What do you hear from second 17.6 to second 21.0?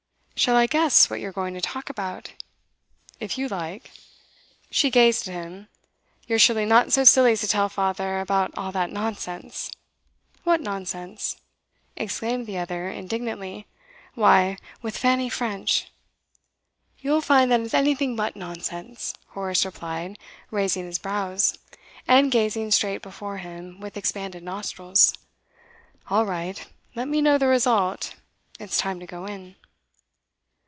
it's anything but nonsense,' Horace replied, raising his